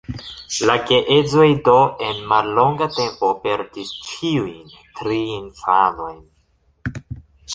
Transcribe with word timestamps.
La 0.67 0.75
geedzoj 0.91 1.49
do 1.67 1.75
en 2.05 2.23
mallonga 2.31 2.87
tempo 2.95 3.29
perdis 3.43 3.93
ĉiujn 4.07 4.73
tri 5.01 5.19
infanojn. 5.37 6.21